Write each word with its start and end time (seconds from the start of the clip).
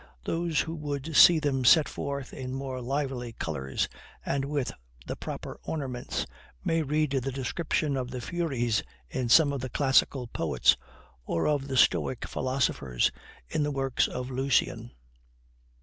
Those 0.23 0.61
who 0.61 0.73
would 0.77 1.15
see 1.15 1.37
them 1.37 1.63
set 1.63 1.87
forth 1.87 2.33
in 2.33 2.55
more 2.55 2.81
lively 2.81 3.33
colors, 3.33 3.87
and 4.25 4.45
with 4.45 4.71
the 5.05 5.15
proper 5.15 5.59
ornaments, 5.63 6.25
may 6.65 6.81
read 6.81 7.11
the 7.11 7.31
descriptions 7.31 7.95
of 7.97 8.09
the 8.09 8.19
Furies 8.19 8.81
in 9.11 9.29
some 9.29 9.53
of 9.53 9.61
the 9.61 9.69
classical 9.69 10.25
poets, 10.25 10.75
or 11.23 11.47
of 11.47 11.67
the 11.67 11.77
Stoic 11.77 12.25
philosophers 12.27 13.11
in 13.47 13.61
the 13.61 13.69
works 13.69 14.07
of 14.07 14.31
Lucian. 14.31 14.89